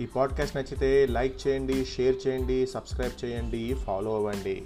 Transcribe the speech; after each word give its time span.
ఈ 0.00 0.06
పాడ్కాస్ట్ 0.16 0.56
నచ్చితే 0.56 1.06
లైక్ 1.10 1.48
చేయండి 1.48 1.84
షేర్ 1.84 2.28
చేయండి 2.28 2.66
సబ్స్క్రైబ్ 2.66 3.24
చేయండి 3.24 3.74
ఫాలో 3.86 4.14
అవ్వండి. 4.14 4.62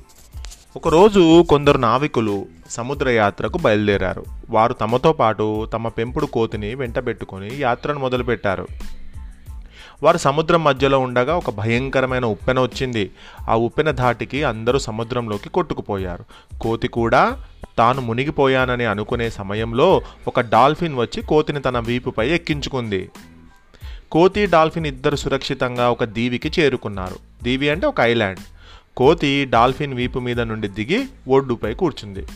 ఒకరోజు 0.77 1.45
కొందరు 1.49 1.79
నావికులు 1.79 2.47
సముద్ర 2.71 3.08
యాత్రకు 3.08 3.59
బయలుదేరారు. 3.59 4.24
వారు 4.51 4.72
తమతో 4.72 5.13
పాటు 5.13 5.64
తమ 5.64 5.88
పెంపుడు 5.88 6.27
కోతిని 6.27 6.74
వెంటబెట్టుకొని 6.74 7.56
యాత్రను 7.59 8.01
మొదలుపెట్టారు. 8.01 8.69
వారు 10.03 10.17
సముద్రం 10.17 10.64
మధ్యలో 10.64 10.99
ఉండగా 10.99 11.37
ఒక 11.37 11.51
భయంకరమైన 11.51 12.24
ఉప్పెన 12.24 12.60
వచ్చింది. 12.60 13.10
ఆ 13.49 13.56
ఉప్పెన 13.56 13.90
ధాటికి 13.90 14.45
అందరూ 14.45 14.79
సముద్రంలోకి 14.79 15.49
కొట్టుకుపోయారు. 15.49 16.24
కోతి 16.60 16.88
కూడా 16.88 17.45
తాను 17.79 18.01
మునిగిపోయానని 18.01 18.84
అనుకునే 18.84 19.30
సమయంలో 19.30 20.02
ఒక 20.29 20.40
డాల్ఫిన్ 20.40 20.98
వచ్చి 20.98 21.23
కోతిని 21.23 21.60
తన 21.60 21.79
వీపుపై 21.79 22.29
ఎక్కించుకుంది. 22.29 23.10
కోతి 24.12 24.46
డాల్ఫిన్ 24.46 24.86
ఇద్దరు 24.86 25.16
సురక్షితంగా 25.16 25.90
ఒక 25.90 26.04
దీవికి 26.04 26.60
చేరుకున్నారు. 26.60 27.16
దీవి 27.42 27.70
అంటే 27.70 27.86
ఒక 27.86 28.00
ఐలాండ్. 28.00 28.38
కోతి 28.96 29.44
డాల్ఫిన్ 29.44 29.94
వీపు 29.94 30.18
మీద 30.18 30.40
నుండి 30.40 30.68
దిగి 30.68 31.06
ఒడ్డుపై 31.28 31.74
కూర్చుంది. 31.74 32.26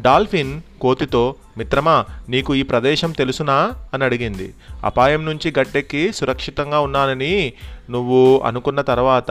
డాల్ఫిన్ 0.00 0.60
కోతితో 0.80 1.34
మిత్రమా 1.58 2.04
నీకు 2.28 2.54
ఈ 2.54 2.62
ప్రదేశం 2.62 3.12
తెలుసునా? 3.12 3.72
అని 3.94 4.04
అడిగింది. 4.04 4.54
అపాయం 4.84 5.24
నుంచి 5.24 5.54
గట్టెక్కి 5.58 6.12
సురక్షితంగా 6.12 6.80
ఉన్నానని 6.80 7.52
నువ్వు 7.90 8.42
అనుకున్న 8.44 8.80
తర్వాత 8.80 9.30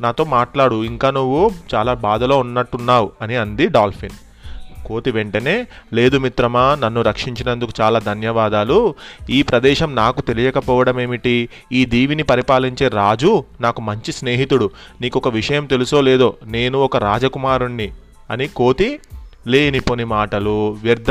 నాతో 0.00 0.24
మాట్లాడు. 0.24 0.84
ఇంకా 0.84 1.10
నువ్వు 1.10 1.50
చాలా 1.74 1.94
బాధలో 1.94 2.38
ఉన్నట్టున్నావు 2.38 3.12
అని 3.22 3.36
అంది 3.36 3.68
డాల్ఫిన్. 3.68 4.33
కోతి 4.84 5.10
వెంటనే 5.10 5.66
లేదు 5.92 6.18
మిత్రమా 6.18 6.74
నన్ను 6.74 7.02
రక్షించినందుకు 7.02 7.72
చాలా 7.80 7.98
ధన్యవాదాలు. 7.98 8.94
ఈ 9.30 9.42
ప్రదేశం 9.42 9.94
నాకు 9.94 10.20
తెలియకపోవడం 10.20 11.00
ఏమిటి 11.00 11.48
ఈ 11.72 11.84
దీవిని 11.84 12.22
పరిపాలించే 12.22 12.88
రాజు 12.88 13.44
నాకు 13.60 13.82
మంచి 13.82 14.12
స్నేహితుడు. 14.12 14.70
నీకు 15.00 15.18
ఒక 15.18 15.28
విషయం 15.28 15.66
తెలుసో 15.66 16.00
లేదో 16.00 16.34
నేను 16.46 16.78
ఒక 16.78 16.96
రాజకుమారుణ్ణి 16.96 17.90
అని 18.30 18.48
కోతి 18.48 18.98
లేనిపోని 19.46 20.04
మాటలు 20.04 20.76
వ్యర్థ 20.82 21.10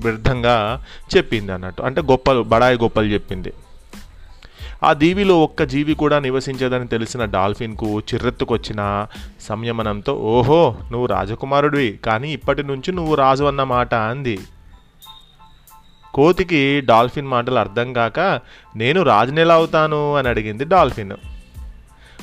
వ్యర్థంగా 0.00 0.84
చెప్పింది 1.16 1.52
అన్నట్టు 1.52 1.82
అంటే 1.82 2.00
గొప్పలు 2.00 2.42
బడాయి 2.42 2.78
గొప్పలు 2.78 3.06
చెప్పింది. 3.06 3.52
ఆ 4.84 4.92
దీవిలో 4.92 5.42
ఒక్క 5.42 5.62
జీవి 5.62 5.94
కూడా 5.94 6.18
నివసించదని 6.18 6.86
తెలిసిన 6.86 7.24
డాల్ఫిన్కు 7.24 8.00
చిర్రెత్తుకొచ్చిన 8.00 9.06
సంయమనంతో 9.40 10.14
ఓహో 10.14 10.76
నువ్వు 10.90 11.06
రాజకుమారుడివి 11.06 12.00
కానీ 12.04 12.32
ఇప్పటి 12.32 12.62
నుంచి 12.62 12.92
నువ్వు 12.92 13.14
రాజు 13.14 13.44
అన్న 13.44 13.62
మాట 13.62 13.94
అంది. 13.94 14.38
కోతికి 16.14 16.80
డాల్ఫిన్ 16.80 17.26
మాటలు 17.26 17.58
అర్థం 17.58 17.92
కాక 17.92 18.20
నేను 18.76 19.02
రాజునెలా 19.02 19.54
అవుతాను? 19.54 20.16
అని 20.16 20.28
అడిగింది 20.28 20.64
డాల్ఫిన్. 20.64 21.12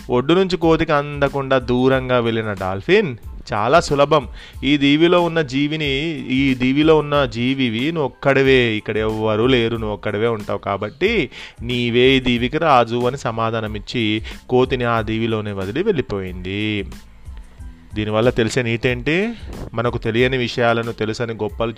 ఒడ్డు 0.09 0.33
నుంచి 0.33 0.57
కోతికి 0.57 0.91
అందకుండా 0.91 1.57
దూరంగా 1.57 2.19
వెళ్ళిన 2.19 2.53
డాల్ఫిన్ 2.53 3.17
చాలా 3.53 3.79
సులభం. 3.79 4.27
ఈ 4.63 4.77
దీవిలో 4.77 5.21
ఉన్న 5.21 5.41
జీవిని 5.41 5.89
ఈ 6.29 6.53
దీవిలో 6.53 6.97
ఉన్న 6.97 7.25
జీవివి 7.25 7.91
నువ్వు 7.91 8.05
ఒక్కడివే 8.05 8.75
ఇక్కడ 8.75 8.97
ఎవ్వరూ 8.97 9.47
లేరు 9.47 9.77
నువ్వు 9.77 9.93
ఒక్కడివే 9.93 10.27
ఉంటావు 10.27 10.59
కాబట్టి 10.59 11.29
నీవే 11.61 12.17
ఈ 12.17 12.19
దీవికి 12.19 12.57
రాజు 12.57 13.07
అని 13.07 13.17
సమాధానమిచ్చి 13.17 14.21
కోతిని 14.49 14.83
ఆ 14.83 15.01
దీవిలోనే 15.01 15.51
వదిలి 15.51 15.83
వెళ్ళిపోయింది. 15.83 16.85
దీనివల్ల 17.93 18.29
తెలిసే 18.29 18.61
నీతేంటి? 18.61 19.33
మనకు 19.73 19.97
తెలియని 19.97 20.37
విషయాలను 20.37 20.91
తెలుసని 20.91 21.33
గొప్పలు 21.33 21.73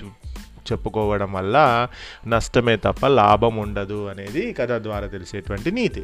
చెప్పుకోవడం 0.72 1.34
వల్ల 1.34 1.88
నష్టమే 2.28 2.76
తప్ప 2.76 3.08
లాభం 3.08 3.56
ఉండదు 3.56 4.06
అనేది 4.06 4.54
కథ 4.54 4.72
ద్వారా 4.72 5.08
తెలిసేటువంటి 5.08 5.72
నీతి. 5.72 6.04